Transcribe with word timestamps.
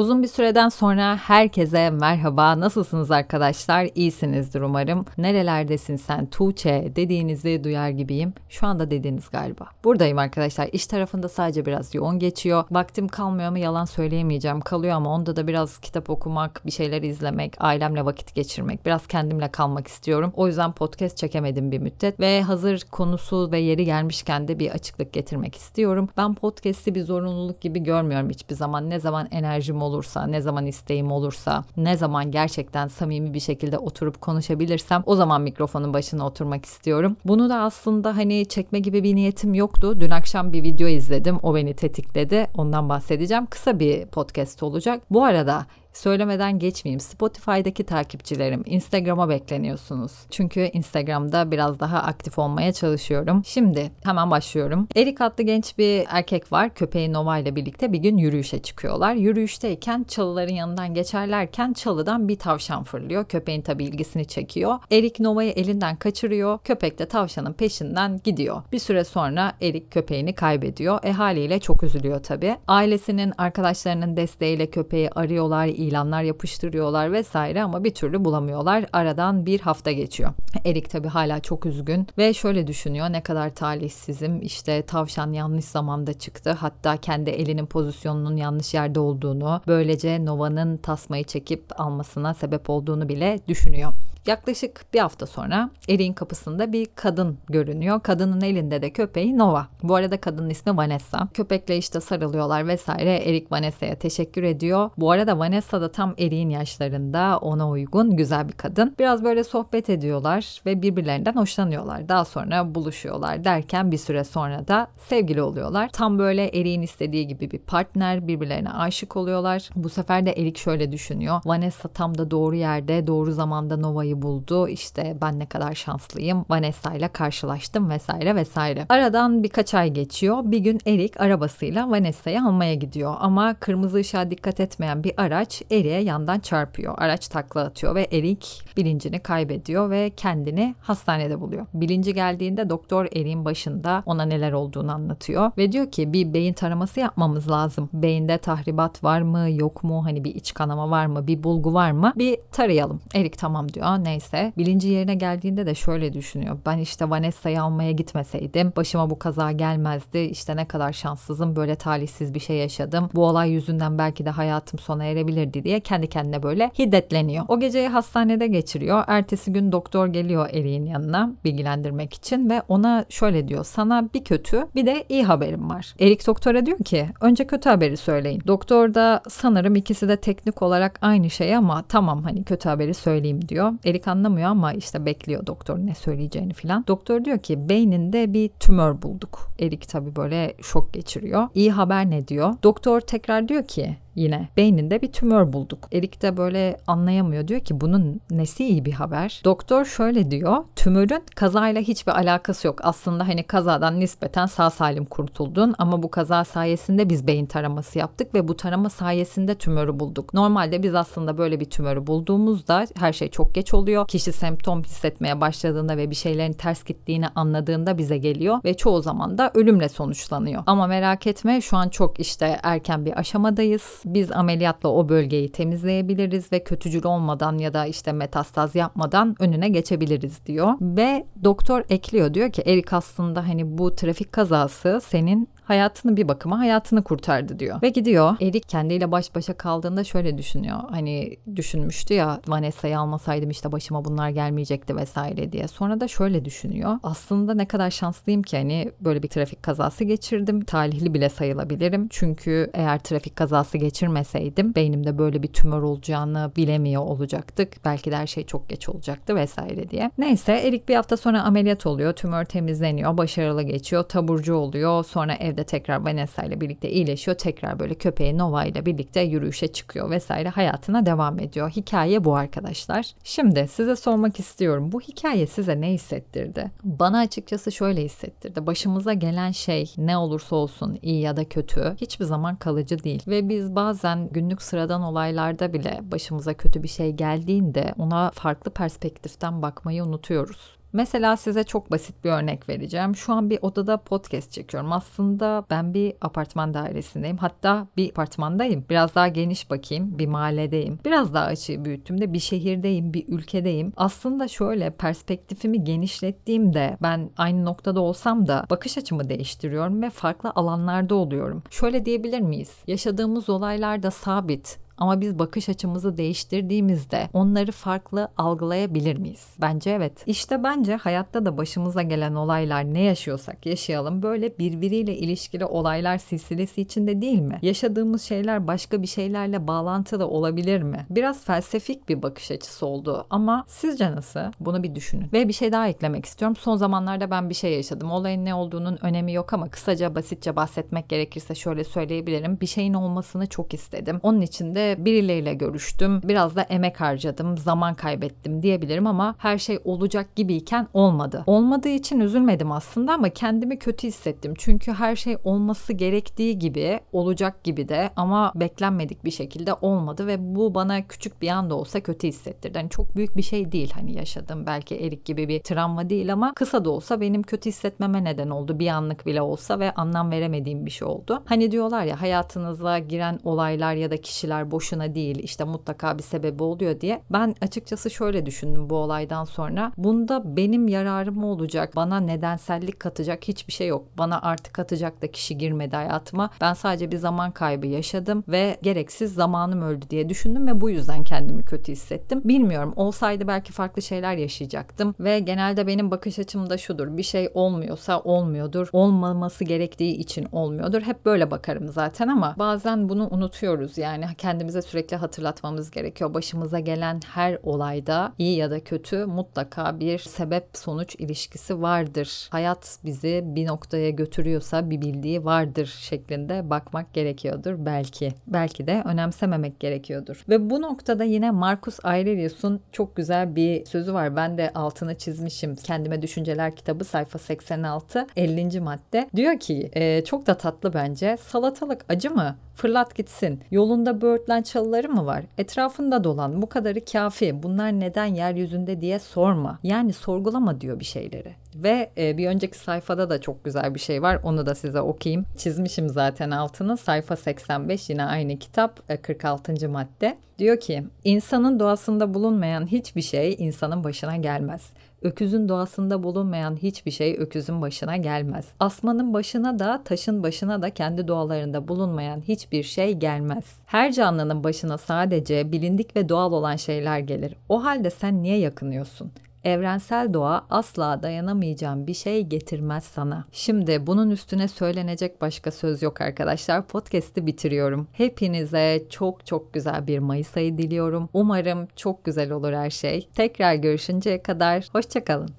Uzun 0.00 0.22
bir 0.22 0.28
süreden 0.28 0.68
sonra 0.68 1.16
herkese 1.16 1.90
merhaba. 1.90 2.60
Nasılsınız 2.60 3.10
arkadaşlar? 3.10 3.88
İyisinizdir 3.94 4.60
umarım. 4.60 5.04
Nerelerdesin 5.18 5.96
sen 5.96 6.26
Tuğçe 6.26 6.92
dediğinizi 6.96 7.64
duyar 7.64 7.88
gibiyim. 7.88 8.32
Şu 8.48 8.66
anda 8.66 8.90
dediğiniz 8.90 9.30
galiba. 9.30 9.66
Buradayım 9.84 10.18
arkadaşlar. 10.18 10.68
İş 10.72 10.86
tarafında 10.86 11.28
sadece 11.28 11.66
biraz 11.66 11.94
yoğun 11.94 12.18
geçiyor. 12.18 12.64
Vaktim 12.70 13.08
kalmıyor 13.08 13.48
ama 13.48 13.58
yalan 13.58 13.84
söyleyemeyeceğim. 13.84 14.60
Kalıyor 14.60 14.94
ama 14.94 15.14
onda 15.14 15.36
da 15.36 15.46
biraz 15.46 15.78
kitap 15.78 16.10
okumak, 16.10 16.62
bir 16.66 16.70
şeyler 16.70 17.02
izlemek, 17.02 17.56
ailemle 17.58 18.04
vakit 18.04 18.34
geçirmek, 18.34 18.86
biraz 18.86 19.06
kendimle 19.06 19.48
kalmak 19.48 19.88
istiyorum. 19.88 20.32
O 20.36 20.46
yüzden 20.46 20.72
podcast 20.72 21.16
çekemedim 21.16 21.72
bir 21.72 21.78
müddet 21.78 22.20
ve 22.20 22.42
hazır 22.42 22.80
konusu 22.90 23.52
ve 23.52 23.58
yeri 23.58 23.84
gelmişken 23.84 24.48
de 24.48 24.58
bir 24.58 24.70
açıklık 24.70 25.12
getirmek 25.12 25.56
istiyorum. 25.56 26.08
Ben 26.16 26.34
podcast'i 26.34 26.94
bir 26.94 27.02
zorunluluk 27.02 27.60
gibi 27.60 27.82
görmüyorum 27.82 28.30
hiçbir 28.30 28.54
zaman. 28.54 28.90
Ne 28.90 29.00
zaman 29.00 29.28
enerjim 29.30 29.82
olursa, 29.90 30.26
ne 30.26 30.40
zaman 30.40 30.66
isteğim 30.66 31.12
olursa, 31.12 31.64
ne 31.76 31.96
zaman 31.96 32.30
gerçekten 32.30 32.88
samimi 32.88 33.34
bir 33.34 33.40
şekilde 33.40 33.78
oturup 33.78 34.20
konuşabilirsem 34.20 35.02
o 35.06 35.16
zaman 35.16 35.42
mikrofonun 35.42 35.94
başına 35.94 36.26
oturmak 36.26 36.64
istiyorum. 36.64 37.16
Bunu 37.24 37.50
da 37.50 37.58
aslında 37.58 38.16
hani 38.16 38.46
çekme 38.46 38.78
gibi 38.78 39.02
bir 39.02 39.16
niyetim 39.16 39.54
yoktu. 39.54 40.00
Dün 40.00 40.10
akşam 40.10 40.52
bir 40.52 40.62
video 40.62 40.88
izledim. 40.88 41.38
O 41.42 41.54
beni 41.54 41.74
tetikledi. 41.74 42.46
Ondan 42.56 42.88
bahsedeceğim. 42.88 43.46
Kısa 43.46 43.78
bir 43.78 44.06
podcast 44.06 44.62
olacak. 44.62 45.02
Bu 45.10 45.24
arada 45.24 45.66
Söylemeden 45.92 46.58
geçmeyeyim. 46.58 47.00
Spotify'daki 47.00 47.84
takipçilerim 47.84 48.62
Instagram'a 48.66 49.28
bekleniyorsunuz. 49.28 50.12
Çünkü 50.30 50.60
Instagram'da 50.60 51.50
biraz 51.50 51.80
daha 51.80 51.98
aktif 51.98 52.38
olmaya 52.38 52.72
çalışıyorum. 52.72 53.42
Şimdi 53.44 53.90
hemen 54.04 54.30
başlıyorum. 54.30 54.88
Erik 54.96 55.20
adlı 55.20 55.44
genç 55.44 55.78
bir 55.78 56.04
erkek 56.08 56.52
var. 56.52 56.74
Köpeği 56.74 57.12
Nova 57.12 57.38
ile 57.38 57.56
birlikte 57.56 57.92
bir 57.92 57.98
gün 57.98 58.16
yürüyüşe 58.16 58.62
çıkıyorlar. 58.62 59.14
Yürüyüşteyken 59.14 60.04
çalıların 60.08 60.54
yanından 60.54 60.94
geçerlerken 60.94 61.72
çalıdan 61.72 62.28
bir 62.28 62.38
tavşan 62.38 62.84
fırlıyor. 62.84 63.24
Köpeğin 63.24 63.62
tabi 63.62 63.84
ilgisini 63.84 64.26
çekiyor. 64.26 64.78
Erik 64.90 65.20
Nova'yı 65.20 65.50
elinden 65.50 65.96
kaçırıyor. 65.96 66.58
Köpek 66.64 66.98
de 66.98 67.06
tavşanın 67.06 67.52
peşinden 67.52 68.20
gidiyor. 68.24 68.62
Bir 68.72 68.78
süre 68.78 69.04
sonra 69.04 69.52
Erik 69.62 69.90
köpeğini 69.90 70.34
kaybediyor. 70.34 70.98
E 71.02 71.12
haliyle 71.12 71.60
çok 71.60 71.82
üzülüyor 71.82 72.22
tabi. 72.22 72.56
Ailesinin, 72.68 73.32
arkadaşlarının 73.38 74.16
desteğiyle 74.16 74.70
köpeği 74.70 75.10
arıyorlar, 75.10 75.79
ilanlar 75.80 76.22
yapıştırıyorlar 76.22 77.12
vesaire 77.12 77.62
ama 77.62 77.84
bir 77.84 77.94
türlü 77.94 78.24
bulamıyorlar. 78.24 78.86
Aradan 78.92 79.46
bir 79.46 79.60
hafta 79.60 79.92
geçiyor. 79.92 80.30
Erik 80.64 80.90
tabi 80.90 81.08
hala 81.08 81.40
çok 81.40 81.66
üzgün 81.66 82.06
ve 82.18 82.34
şöyle 82.34 82.66
düşünüyor 82.66 83.12
ne 83.12 83.22
kadar 83.22 83.54
talihsizim 83.54 84.42
işte 84.42 84.82
tavşan 84.82 85.32
yanlış 85.32 85.64
zamanda 85.64 86.12
çıktı 86.12 86.52
hatta 86.52 86.96
kendi 86.96 87.30
elinin 87.30 87.66
pozisyonunun 87.66 88.36
yanlış 88.36 88.74
yerde 88.74 89.00
olduğunu 89.00 89.60
böylece 89.66 90.24
Nova'nın 90.24 90.76
tasmayı 90.76 91.24
çekip 91.24 91.80
almasına 91.80 92.34
sebep 92.34 92.70
olduğunu 92.70 93.08
bile 93.08 93.40
düşünüyor. 93.48 93.92
Yaklaşık 94.26 94.84
bir 94.94 94.98
hafta 94.98 95.26
sonra 95.26 95.70
Erik'in 95.88 96.12
kapısında 96.12 96.72
bir 96.72 96.86
kadın 96.94 97.38
görünüyor. 97.48 98.00
Kadının 98.00 98.40
elinde 98.40 98.82
de 98.82 98.90
köpeği 98.90 99.38
Nova. 99.38 99.66
Bu 99.82 99.94
arada 99.94 100.20
kadının 100.20 100.50
ismi 100.50 100.76
Vanessa. 100.76 101.28
Köpekle 101.34 101.76
işte 101.76 102.00
sarılıyorlar 102.00 102.66
vesaire. 102.66 103.16
Erik 103.16 103.52
Vanessa'ya 103.52 103.94
teşekkür 103.94 104.42
ediyor. 104.42 104.90
Bu 104.98 105.10
arada 105.10 105.38
Vanessa 105.38 105.80
da 105.80 105.92
tam 105.92 106.14
Erik'in 106.18 106.48
yaşlarında 106.48 107.38
ona 107.42 107.70
uygun 107.70 108.16
güzel 108.16 108.48
bir 108.48 108.52
kadın. 108.52 108.94
Biraz 108.98 109.24
böyle 109.24 109.44
sohbet 109.44 109.90
ediyorlar 109.90 110.60
ve 110.66 110.82
birbirlerinden 110.82 111.36
hoşlanıyorlar. 111.36 112.08
Daha 112.08 112.24
sonra 112.24 112.74
buluşuyorlar 112.74 113.44
derken 113.44 113.92
bir 113.92 113.98
süre 113.98 114.24
sonra 114.24 114.68
da 114.68 114.86
sevgili 115.08 115.42
oluyorlar. 115.42 115.88
Tam 115.92 116.18
böyle 116.18 116.44
Erik'in 116.44 116.82
istediği 116.82 117.26
gibi 117.26 117.50
bir 117.50 117.58
partner 117.58 118.28
birbirlerine 118.28 118.70
aşık 118.70 119.16
oluyorlar. 119.16 119.68
Bu 119.76 119.88
sefer 119.88 120.26
de 120.26 120.32
Erik 120.32 120.58
şöyle 120.58 120.92
düşünüyor. 120.92 121.40
Vanessa 121.44 121.88
tam 121.88 122.18
da 122.18 122.30
doğru 122.30 122.56
yerde 122.56 123.06
doğru 123.06 123.32
zamanda 123.32 123.76
Nova'yı 123.76 124.09
Vanessa'yı 124.10 124.22
buldu. 124.22 124.68
İşte 124.68 125.16
ben 125.22 125.38
ne 125.38 125.46
kadar 125.46 125.74
şanslıyım. 125.74 126.44
Vanessa 126.48 126.94
ile 126.94 127.08
karşılaştım 127.08 127.90
vesaire 127.90 128.34
vesaire. 128.34 128.86
Aradan 128.88 129.42
birkaç 129.42 129.74
ay 129.74 129.90
geçiyor. 129.90 130.42
Bir 130.44 130.58
gün 130.58 130.78
Erik 130.86 131.20
arabasıyla 131.20 131.90
Vanessa'yı 131.90 132.42
almaya 132.42 132.74
gidiyor. 132.74 133.14
Ama 133.20 133.54
kırmızı 133.54 133.98
ışığa 133.98 134.30
dikkat 134.30 134.60
etmeyen 134.60 135.04
bir 135.04 135.12
araç 135.16 135.62
Erik'e 135.70 136.02
yandan 136.02 136.40
çarpıyor. 136.40 136.94
Araç 136.98 137.28
takla 137.28 137.60
atıyor 137.60 137.94
ve 137.94 138.08
Erik 138.12 138.62
bilincini 138.76 139.20
kaybediyor 139.20 139.90
ve 139.90 140.10
kendini 140.10 140.74
hastanede 140.80 141.40
buluyor. 141.40 141.66
Bilinci 141.74 142.14
geldiğinde 142.14 142.70
doktor 142.70 143.04
Erik'in 143.04 143.44
başında 143.44 144.02
ona 144.06 144.22
neler 144.22 144.52
olduğunu 144.52 144.92
anlatıyor 144.92 145.50
ve 145.58 145.72
diyor 145.72 145.90
ki 145.90 146.12
bir 146.12 146.34
beyin 146.34 146.52
taraması 146.52 147.00
yapmamız 147.00 147.50
lazım. 147.50 147.88
Beyinde 147.92 148.38
tahribat 148.38 149.04
var 149.04 149.22
mı 149.22 149.50
yok 149.50 149.84
mu 149.84 150.04
hani 150.04 150.24
bir 150.24 150.34
iç 150.34 150.54
kanama 150.54 150.90
var 150.90 151.06
mı 151.06 151.26
bir 151.26 151.42
bulgu 151.42 151.74
var 151.74 151.90
mı 151.90 152.12
bir 152.16 152.38
tarayalım. 152.52 153.00
Erik 153.14 153.38
tamam 153.38 153.68
diyor 153.68 153.86
neyse. 154.04 154.52
Bilinci 154.58 154.88
yerine 154.88 155.14
geldiğinde 155.14 155.66
de 155.66 155.74
şöyle 155.74 156.12
düşünüyor. 156.12 156.58
Ben 156.66 156.78
işte 156.78 157.10
Vanessa'yı 157.10 157.62
almaya 157.62 157.92
gitmeseydim 157.92 158.72
başıma 158.76 159.10
bu 159.10 159.18
kaza 159.18 159.52
gelmezdi. 159.52 160.18
İşte 160.18 160.56
ne 160.56 160.64
kadar 160.64 160.92
şanssızım 160.92 161.56
böyle 161.56 161.74
talihsiz 161.74 162.34
bir 162.34 162.40
şey 162.40 162.56
yaşadım. 162.56 163.10
Bu 163.14 163.26
olay 163.26 163.50
yüzünden 163.50 163.98
belki 163.98 164.24
de 164.24 164.30
hayatım 164.30 164.78
sona 164.78 165.04
erebilirdi 165.04 165.64
diye 165.64 165.80
kendi 165.80 166.06
kendine 166.06 166.42
böyle 166.42 166.70
hiddetleniyor. 166.78 167.44
O 167.48 167.60
geceyi 167.60 167.88
hastanede 167.88 168.46
geçiriyor. 168.46 169.04
Ertesi 169.06 169.52
gün 169.52 169.72
doktor 169.72 170.06
geliyor 170.06 170.48
Erik'in 170.52 170.86
yanına 170.86 171.32
bilgilendirmek 171.44 172.14
için 172.14 172.50
ve 172.50 172.62
ona 172.68 173.04
şöyle 173.08 173.48
diyor. 173.48 173.64
Sana 173.64 174.08
bir 174.14 174.24
kötü 174.24 174.66
bir 174.74 174.86
de 174.86 175.04
iyi 175.08 175.24
haberim 175.24 175.70
var. 175.70 175.94
Erik 176.00 176.26
doktora 176.26 176.66
diyor 176.66 176.78
ki 176.78 177.06
önce 177.20 177.46
kötü 177.46 177.68
haberi 177.68 177.96
söyleyin. 177.96 178.42
Doktor 178.46 178.94
da 178.94 179.22
sanırım 179.28 179.74
ikisi 179.74 180.08
de 180.08 180.16
teknik 180.16 180.62
olarak 180.62 180.98
aynı 181.02 181.30
şey 181.30 181.56
ama 181.56 181.84
tamam 181.88 182.22
hani 182.22 182.44
kötü 182.44 182.68
haberi 182.68 182.94
söyleyeyim 182.94 183.48
diyor. 183.48 183.72
Erik 183.90 184.08
anlamıyor 184.08 184.48
ama 184.48 184.72
işte 184.72 185.04
bekliyor 185.06 185.46
doktor 185.46 185.78
ne 185.78 185.94
söyleyeceğini 185.94 186.52
filan. 186.52 186.84
Doktor 186.88 187.24
diyor 187.24 187.38
ki 187.38 187.68
beyninde 187.68 188.32
bir 188.32 188.48
tümör 188.48 189.02
bulduk. 189.02 189.50
Erik 189.60 189.88
tabii 189.88 190.16
böyle 190.16 190.54
şok 190.62 190.92
geçiriyor. 190.92 191.48
İyi 191.54 191.72
haber 191.72 192.10
ne 192.10 192.28
diyor? 192.28 192.54
Doktor 192.62 193.00
tekrar 193.00 193.48
diyor 193.48 193.64
ki 193.64 193.96
yine 194.14 194.48
beyninde 194.56 195.02
bir 195.02 195.12
tümör 195.12 195.52
bulduk. 195.52 195.88
Erik 195.92 196.22
de 196.22 196.36
böyle 196.36 196.76
anlayamıyor 196.86 197.48
diyor 197.48 197.60
ki 197.60 197.80
bunun 197.80 198.20
nesi 198.30 198.68
iyi 198.68 198.84
bir 198.84 198.92
haber. 198.92 199.42
Doktor 199.44 199.84
şöyle 199.84 200.30
diyor 200.30 200.64
tümörün 200.76 201.22
kazayla 201.36 201.80
hiçbir 201.80 202.12
alakası 202.12 202.66
yok. 202.66 202.78
Aslında 202.82 203.28
hani 203.28 203.42
kazadan 203.42 204.00
nispeten 204.00 204.46
sağ 204.46 204.70
salim 204.70 205.04
kurtuldun 205.04 205.74
ama 205.78 206.02
bu 206.02 206.10
kaza 206.10 206.44
sayesinde 206.44 207.10
biz 207.10 207.26
beyin 207.26 207.46
taraması 207.46 207.98
yaptık 207.98 208.34
ve 208.34 208.48
bu 208.48 208.56
tarama 208.56 208.90
sayesinde 208.90 209.54
tümörü 209.54 210.00
bulduk. 210.00 210.34
Normalde 210.34 210.82
biz 210.82 210.94
aslında 210.94 211.38
böyle 211.38 211.60
bir 211.60 211.64
tümörü 211.64 212.06
bulduğumuzda 212.06 212.86
her 212.98 213.12
şey 213.12 213.30
çok 213.30 213.54
geç 213.54 213.74
oluyor. 213.74 214.08
Kişi 214.08 214.32
semptom 214.32 214.82
hissetmeye 214.82 215.40
başladığında 215.40 215.96
ve 215.96 216.10
bir 216.10 216.14
şeylerin 216.14 216.52
ters 216.52 216.84
gittiğini 216.84 217.28
anladığında 217.28 217.98
bize 217.98 218.18
geliyor 218.18 218.58
ve 218.64 218.74
çoğu 218.74 219.02
zaman 219.02 219.38
da 219.38 219.50
ölümle 219.54 219.88
sonuçlanıyor. 219.88 220.62
Ama 220.66 220.86
merak 220.86 221.26
etme 221.26 221.60
şu 221.60 221.76
an 221.76 221.88
çok 221.88 222.20
işte 222.20 222.60
erken 222.62 223.06
bir 223.06 223.18
aşamadayız 223.18 223.99
biz 224.04 224.32
ameliyatla 224.32 224.88
o 224.88 225.08
bölgeyi 225.08 225.52
temizleyebiliriz 225.52 226.52
ve 226.52 226.64
kötücül 226.64 227.04
olmadan 227.04 227.58
ya 227.58 227.74
da 227.74 227.86
işte 227.86 228.12
metastaz 228.12 228.74
yapmadan 228.74 229.36
önüne 229.38 229.68
geçebiliriz 229.68 230.46
diyor. 230.46 230.72
Ve 230.80 231.26
doktor 231.44 231.82
ekliyor 231.88 232.34
diyor 232.34 232.52
ki 232.52 232.62
Erik 232.66 232.92
aslında 232.92 233.48
hani 233.48 233.78
bu 233.78 233.94
trafik 233.94 234.32
kazası 234.32 235.00
senin 235.04 235.48
hayatını 235.70 236.16
bir 236.16 236.28
bakıma 236.28 236.58
hayatını 236.58 237.02
kurtardı 237.02 237.58
diyor. 237.58 237.82
Ve 237.82 237.88
gidiyor. 237.88 238.36
Erik 238.40 238.68
kendiyle 238.68 239.12
baş 239.12 239.34
başa 239.34 239.52
kaldığında 239.52 240.04
şöyle 240.04 240.38
düşünüyor. 240.38 240.78
Hani 240.90 241.36
düşünmüştü 241.56 242.14
ya 242.14 242.40
Vanessa'yı 242.48 242.98
almasaydım 242.98 243.50
işte 243.50 243.72
başıma 243.72 244.04
bunlar 244.04 244.28
gelmeyecekti 244.28 244.96
vesaire 244.96 245.52
diye. 245.52 245.68
Sonra 245.68 246.00
da 246.00 246.08
şöyle 246.08 246.44
düşünüyor. 246.44 246.98
Aslında 247.02 247.54
ne 247.54 247.68
kadar 247.68 247.90
şanslıyım 247.90 248.42
ki 248.42 248.56
hani 248.56 248.92
böyle 249.00 249.22
bir 249.22 249.28
trafik 249.28 249.62
kazası 249.62 250.04
geçirdim. 250.04 250.64
Talihli 250.64 251.14
bile 251.14 251.28
sayılabilirim. 251.28 252.08
Çünkü 252.10 252.70
eğer 252.74 252.98
trafik 252.98 253.36
kazası 253.36 253.78
geçirmeseydim 253.78 254.74
beynimde 254.74 255.18
böyle 255.18 255.42
bir 255.42 255.48
tümör 255.48 255.82
olacağını 255.82 256.52
bilemiyor 256.56 257.02
olacaktık. 257.02 257.84
Belki 257.84 258.10
de 258.10 258.16
her 258.16 258.26
şey 258.26 258.46
çok 258.46 258.68
geç 258.68 258.88
olacaktı 258.88 259.36
vesaire 259.36 259.90
diye. 259.90 260.10
Neyse 260.18 260.52
Erik 260.52 260.88
bir 260.88 260.94
hafta 260.94 261.16
sonra 261.16 261.42
ameliyat 261.42 261.86
oluyor. 261.86 262.12
Tümör 262.12 262.44
temizleniyor. 262.44 263.16
Başarılı 263.16 263.62
geçiyor. 263.62 264.02
Taburcu 264.02 264.54
oluyor. 264.54 265.04
Sonra 265.04 265.34
evde 265.34 265.59
de 265.60 265.64
tekrar 265.64 266.04
Vanessa 266.04 266.42
ile 266.42 266.60
birlikte 266.60 266.90
iyileşiyor. 266.90 267.36
Tekrar 267.36 267.78
böyle 267.78 267.94
köpeği 267.94 268.38
Nova 268.38 268.64
ile 268.64 268.86
birlikte 268.86 269.20
yürüyüşe 269.20 269.68
çıkıyor 269.68 270.10
vesaire 270.10 270.48
hayatına 270.48 271.06
devam 271.06 271.38
ediyor. 271.38 271.70
Hikaye 271.70 272.24
bu 272.24 272.36
arkadaşlar. 272.36 273.14
Şimdi 273.24 273.68
size 273.68 273.96
sormak 273.96 274.40
istiyorum. 274.40 274.92
Bu 274.92 275.00
hikaye 275.00 275.46
size 275.46 275.80
ne 275.80 275.92
hissettirdi? 275.92 276.70
Bana 276.84 277.18
açıkçası 277.18 277.72
şöyle 277.72 278.04
hissettirdi. 278.04 278.66
Başımıza 278.66 279.12
gelen 279.12 279.50
şey 279.50 279.92
ne 279.98 280.16
olursa 280.16 280.56
olsun 280.56 280.98
iyi 281.02 281.20
ya 281.20 281.36
da 281.36 281.44
kötü 281.44 281.94
hiçbir 282.00 282.24
zaman 282.24 282.56
kalıcı 282.56 283.04
değil. 283.04 283.22
Ve 283.26 283.48
biz 283.48 283.74
bazen 283.74 284.28
günlük 284.28 284.62
sıradan 284.62 285.02
olaylarda 285.02 285.72
bile 285.72 286.00
başımıza 286.02 286.54
kötü 286.54 286.82
bir 286.82 286.88
şey 286.88 287.12
geldiğinde 287.12 287.94
ona 287.98 288.30
farklı 288.34 288.70
perspektiften 288.70 289.62
bakmayı 289.62 290.04
unutuyoruz. 290.04 290.79
Mesela 290.92 291.36
size 291.36 291.64
çok 291.64 291.90
basit 291.90 292.24
bir 292.24 292.30
örnek 292.30 292.68
vereceğim. 292.68 293.16
Şu 293.16 293.32
an 293.32 293.50
bir 293.50 293.58
odada 293.62 293.96
podcast 293.96 294.52
çekiyorum. 294.52 294.92
Aslında 294.92 295.64
ben 295.70 295.94
bir 295.94 296.14
apartman 296.20 296.74
dairesindeyim. 296.74 297.36
Hatta 297.36 297.86
bir 297.96 298.10
apartmandayım. 298.10 298.84
Biraz 298.90 299.14
daha 299.14 299.28
geniş 299.28 299.70
bakayım. 299.70 300.18
Bir 300.18 300.26
mahalledeyim. 300.26 300.98
Biraz 301.04 301.34
daha 301.34 301.44
açığı 301.44 301.84
büyüttüğümde 301.84 302.32
bir 302.32 302.38
şehirdeyim, 302.38 303.14
bir 303.14 303.24
ülkedeyim. 303.28 303.92
Aslında 303.96 304.48
şöyle 304.48 304.90
perspektifimi 304.90 305.84
genişlettiğimde 305.84 306.96
ben 307.02 307.30
aynı 307.36 307.64
noktada 307.64 308.00
olsam 308.00 308.46
da 308.46 308.66
bakış 308.70 308.98
açımı 308.98 309.28
değiştiriyorum 309.28 310.02
ve 310.02 310.10
farklı 310.10 310.50
alanlarda 310.54 311.14
oluyorum. 311.14 311.62
Şöyle 311.70 312.04
diyebilir 312.06 312.40
miyiz? 312.40 312.70
Yaşadığımız 312.86 313.48
olaylar 313.48 314.02
da 314.02 314.10
sabit 314.10 314.78
ama 315.00 315.20
biz 315.20 315.38
bakış 315.38 315.68
açımızı 315.68 316.16
değiştirdiğimizde 316.16 317.28
onları 317.32 317.72
farklı 317.72 318.28
algılayabilir 318.36 319.16
miyiz? 319.16 319.46
Bence 319.60 319.90
evet. 319.90 320.12
İşte 320.26 320.62
bence 320.62 320.96
hayatta 320.96 321.46
da 321.46 321.56
başımıza 321.56 322.02
gelen 322.02 322.34
olaylar 322.34 322.84
ne 322.94 323.02
yaşıyorsak 323.02 323.66
yaşayalım 323.66 324.22
böyle 324.22 324.58
birbiriyle 324.58 325.16
ilişkili 325.16 325.64
olaylar 325.64 326.18
silsilesi 326.18 326.82
içinde 326.82 327.20
değil 327.22 327.40
mi? 327.40 327.58
Yaşadığımız 327.62 328.22
şeyler 328.22 328.66
başka 328.66 329.02
bir 329.02 329.06
şeylerle 329.06 329.66
bağlantılı 329.66 330.26
olabilir 330.26 330.82
mi? 330.82 331.06
Biraz 331.10 331.44
felsefik 331.44 332.08
bir 332.08 332.22
bakış 332.22 332.50
açısı 332.50 332.86
oldu 332.86 333.26
ama 333.30 333.64
sizce 333.68 334.12
nasıl? 334.12 334.40
Bunu 334.60 334.82
bir 334.82 334.94
düşünün. 334.94 335.28
Ve 335.32 335.48
bir 335.48 335.52
şey 335.52 335.72
daha 335.72 335.88
eklemek 335.88 336.26
istiyorum. 336.26 336.56
Son 336.56 336.76
zamanlarda 336.76 337.30
ben 337.30 337.48
bir 337.48 337.54
şey 337.54 337.74
yaşadım. 337.74 338.10
Olayın 338.10 338.44
ne 338.44 338.54
olduğunun 338.54 338.98
önemi 339.02 339.32
yok 339.32 339.52
ama 339.52 339.70
kısaca 339.70 340.14
basitçe 340.14 340.56
bahsetmek 340.56 341.08
gerekirse 341.08 341.54
şöyle 341.54 341.84
söyleyebilirim. 341.84 342.60
Bir 342.60 342.66
şeyin 342.66 342.94
olmasını 342.94 343.46
çok 343.46 343.74
istedim. 343.74 344.20
Onun 344.22 344.40
için 344.40 344.74
de 344.74 344.89
birileriyle 344.98 345.54
görüştüm. 345.54 346.20
Biraz 346.24 346.56
da 346.56 346.62
emek 346.62 347.00
harcadım, 347.00 347.58
zaman 347.58 347.94
kaybettim 347.94 348.62
diyebilirim 348.62 349.06
ama 349.06 349.34
her 349.38 349.58
şey 349.58 349.78
olacak 349.84 350.36
gibiyken 350.36 350.88
olmadı. 350.94 351.44
Olmadığı 351.46 351.88
için 351.88 352.20
üzülmedim 352.20 352.72
aslında 352.72 353.14
ama 353.14 353.28
kendimi 353.28 353.78
kötü 353.78 354.06
hissettim. 354.06 354.54
Çünkü 354.58 354.92
her 354.92 355.16
şey 355.16 355.36
olması 355.44 355.92
gerektiği 355.92 356.58
gibi, 356.58 357.00
olacak 357.12 357.64
gibi 357.64 357.88
de 357.88 358.10
ama 358.16 358.52
beklenmedik 358.54 359.24
bir 359.24 359.30
şekilde 359.30 359.74
olmadı 359.74 360.26
ve 360.26 360.54
bu 360.56 360.74
bana 360.74 361.06
küçük 361.06 361.42
bir 361.42 361.48
anda 361.48 361.74
olsa 361.74 362.00
kötü 362.00 362.28
hissettirdi. 362.28 362.78
Yani 362.78 362.90
çok 362.90 363.16
büyük 363.16 363.36
bir 363.36 363.42
şey 363.42 363.72
değil 363.72 363.90
hani 363.94 364.16
yaşadım 364.16 364.66
belki 364.66 364.96
erik 364.96 365.24
gibi 365.24 365.48
bir 365.48 365.60
travma 365.62 366.10
değil 366.10 366.32
ama 366.32 366.52
kısa 366.54 366.84
da 366.84 366.90
olsa 366.90 367.20
benim 367.20 367.42
kötü 367.42 367.68
hissetmeme 367.68 368.24
neden 368.24 368.50
oldu. 368.50 368.78
Bir 368.78 368.88
anlık 368.88 369.26
bile 369.26 369.42
olsa 369.42 369.78
ve 369.78 369.92
anlam 369.92 370.30
veremediğim 370.30 370.86
bir 370.86 370.90
şey 370.90 371.08
oldu. 371.08 371.42
Hani 371.44 371.70
diyorlar 371.70 372.04
ya 372.04 372.20
hayatınıza 372.20 372.98
giren 372.98 373.40
olaylar 373.44 373.94
ya 373.94 374.10
da 374.10 374.16
kişiler 374.16 374.70
boş 374.70 374.79
boşuna 374.80 375.14
değil 375.14 375.38
işte 375.38 375.64
mutlaka 375.64 376.18
bir 376.18 376.22
sebebi 376.22 376.62
oluyor 376.62 377.00
diye. 377.00 377.22
Ben 377.30 377.54
açıkçası 377.60 378.10
şöyle 378.10 378.46
düşündüm 378.46 378.90
bu 378.90 378.96
olaydan 378.96 379.44
sonra. 379.44 379.92
Bunda 379.96 380.56
benim 380.56 380.88
yararım 380.88 381.44
olacak, 381.44 381.96
bana 381.96 382.20
nedensellik 382.20 383.00
katacak 383.00 383.48
hiçbir 383.48 383.72
şey 383.72 383.86
yok. 383.88 384.04
Bana 384.18 384.42
artık 384.42 384.74
katacak 384.74 385.22
da 385.22 385.30
kişi 385.30 385.58
girmedi 385.58 385.96
hayatıma. 385.96 386.50
Ben 386.60 386.74
sadece 386.74 387.12
bir 387.12 387.16
zaman 387.16 387.50
kaybı 387.50 387.86
yaşadım 387.86 388.44
ve 388.48 388.76
gereksiz 388.82 389.34
zamanım 389.34 389.82
öldü 389.82 390.10
diye 390.10 390.28
düşündüm 390.28 390.66
ve 390.66 390.80
bu 390.80 390.90
yüzden 390.90 391.24
kendimi 391.24 391.64
kötü 391.64 391.92
hissettim. 391.92 392.40
Bilmiyorum 392.44 392.92
olsaydı 392.96 393.48
belki 393.48 393.72
farklı 393.72 394.02
şeyler 394.02 394.36
yaşayacaktım 394.36 395.14
ve 395.20 395.38
genelde 395.38 395.86
benim 395.86 396.10
bakış 396.10 396.38
açım 396.38 396.70
da 396.70 396.78
şudur. 396.78 397.16
Bir 397.16 397.22
şey 397.22 397.48
olmuyorsa 397.54 398.20
olmuyordur. 398.20 398.88
Olmaması 398.92 399.64
gerektiği 399.64 400.16
için 400.16 400.48
olmuyordur. 400.52 401.02
Hep 401.02 401.26
böyle 401.26 401.50
bakarım 401.50 401.88
zaten 401.88 402.28
ama 402.28 402.54
bazen 402.58 403.08
bunu 403.08 403.28
unutuyoruz 403.30 403.98
yani 403.98 404.26
kendimize 404.38 404.59
kendimize 404.60 404.82
sürekli 404.82 405.16
hatırlatmamız 405.16 405.90
gerekiyor. 405.90 406.34
Başımıza 406.34 406.80
gelen 406.80 407.20
her 407.34 407.58
olayda 407.62 408.32
iyi 408.38 408.56
ya 408.56 408.70
da 408.70 408.84
kötü 408.84 409.26
mutlaka 409.26 410.00
bir 410.00 410.18
sebep 410.18 410.68
sonuç 410.72 411.16
ilişkisi 411.18 411.82
vardır. 411.82 412.48
Hayat 412.50 412.98
bizi 413.04 413.42
bir 413.44 413.66
noktaya 413.66 414.10
götürüyorsa 414.10 414.90
bir 414.90 415.00
bildiği 415.00 415.44
vardır 415.44 415.86
şeklinde 416.00 416.70
bakmak 416.70 417.14
gerekiyordur 417.14 417.74
belki. 417.78 418.32
Belki 418.46 418.86
de 418.86 419.02
önemsememek 419.04 419.80
gerekiyordur. 419.80 420.44
Ve 420.48 420.70
bu 420.70 420.82
noktada 420.82 421.24
yine 421.24 421.50
Marcus 421.50 422.04
Aurelius'un 422.04 422.80
çok 422.92 423.16
güzel 423.16 423.56
bir 423.56 423.84
sözü 423.84 424.14
var. 424.14 424.36
Ben 424.36 424.58
de 424.58 424.70
altını 424.74 425.18
çizmişim. 425.18 425.76
Kendime 425.76 426.22
Düşünceler 426.22 426.76
kitabı 426.76 427.04
sayfa 427.04 427.38
86 427.38 428.26
50. 428.36 428.80
madde. 428.80 429.30
Diyor 429.36 429.60
ki 429.60 429.90
e, 429.92 430.24
çok 430.24 430.46
da 430.46 430.54
tatlı 430.54 430.94
bence. 430.94 431.36
Salatalık 431.36 432.04
acı 432.08 432.30
mı? 432.30 432.56
Fırlat 432.80 433.14
gitsin. 433.14 433.60
Yolunda 433.70 434.20
böğürtlen 434.20 434.62
çalıları 434.62 435.08
mı 435.08 435.26
var? 435.26 435.44
Etrafında 435.58 436.24
dolan. 436.24 436.62
Bu 436.62 436.68
kadarı 436.68 437.04
kafi. 437.04 437.62
Bunlar 437.62 438.00
neden 438.00 438.26
yeryüzünde 438.26 439.00
diye 439.00 439.18
sorma. 439.18 439.78
Yani 439.82 440.12
sorgulama 440.12 440.80
diyor 440.80 441.00
bir 441.00 441.04
şeyleri. 441.04 441.54
Ve 441.82 442.10
e, 442.18 442.36
bir 442.36 442.46
önceki 442.46 442.78
sayfada 442.78 443.30
da 443.30 443.40
çok 443.40 443.64
güzel 443.64 443.94
bir 443.94 444.00
şey 444.00 444.22
var. 444.22 444.40
Onu 444.42 444.66
da 444.66 444.74
size 444.74 445.00
okuyayım. 445.00 445.46
Çizmişim 445.56 446.08
zaten 446.08 446.50
altını. 446.50 446.96
Sayfa 446.96 447.36
85 447.36 448.10
yine 448.10 448.24
aynı 448.24 448.58
kitap 448.58 449.00
e, 449.08 449.16
46. 449.16 449.88
madde. 449.88 450.38
Diyor 450.58 450.80
ki 450.80 451.04
insanın 451.24 451.80
doğasında 451.80 452.34
bulunmayan 452.34 452.86
hiçbir 452.86 453.22
şey 453.22 453.56
insanın 453.58 454.04
başına 454.04 454.36
gelmez. 454.36 454.90
Öküzün 455.22 455.68
doğasında 455.68 456.22
bulunmayan 456.22 456.76
hiçbir 456.76 457.10
şey 457.10 457.36
öküzün 457.38 457.82
başına 457.82 458.16
gelmez. 458.16 458.68
Asmanın 458.80 459.34
başına 459.34 459.78
da 459.78 460.02
taşın 460.04 460.42
başına 460.42 460.82
da 460.82 460.90
kendi 460.90 461.28
doğalarında 461.28 461.88
bulunmayan 461.88 462.40
hiçbir 462.40 462.82
şey 462.82 463.14
gelmez. 463.14 463.64
Her 463.86 464.12
canlının 464.12 464.64
başına 464.64 464.98
sadece 464.98 465.72
bilindik 465.72 466.16
ve 466.16 466.28
doğal 466.28 466.52
olan 466.52 466.76
şeyler 466.76 467.18
gelir. 467.18 467.56
O 467.68 467.84
halde 467.84 468.10
sen 468.10 468.42
niye 468.42 468.58
yakınıyorsun? 468.58 469.32
Evrensel 469.64 470.34
doğa 470.34 470.66
asla 470.70 471.22
dayanamayacağın 471.22 472.06
bir 472.06 472.14
şey 472.14 472.42
getirmez 472.42 473.04
sana. 473.04 473.44
Şimdi 473.52 474.06
bunun 474.06 474.30
üstüne 474.30 474.68
söylenecek 474.68 475.40
başka 475.40 475.70
söz 475.70 476.02
yok 476.02 476.20
arkadaşlar. 476.20 476.86
Podcast'i 476.86 477.46
bitiriyorum. 477.46 478.08
Hepinize 478.12 479.02
çok 479.10 479.46
çok 479.46 479.72
güzel 479.72 480.06
bir 480.06 480.18
Mayıs 480.18 480.56
ayı 480.56 480.78
diliyorum. 480.78 481.28
Umarım 481.32 481.88
çok 481.96 482.24
güzel 482.24 482.50
olur 482.50 482.72
her 482.72 482.90
şey. 482.90 483.28
Tekrar 483.34 483.74
görüşünceye 483.74 484.42
kadar 484.42 484.88
hoşçakalın. 484.92 485.50